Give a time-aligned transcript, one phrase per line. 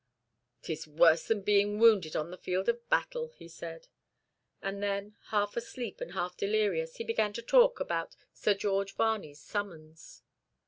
[0.63, 3.87] "It is worse than being wounded on the field of battle," he said.
[4.59, 9.39] And then, half asleep and half delirious, he began to talk about Sir George Varney's
[9.41, 10.23] summons.